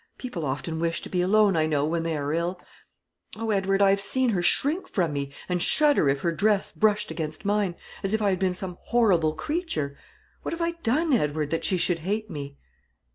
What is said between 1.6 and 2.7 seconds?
know, when they are ill.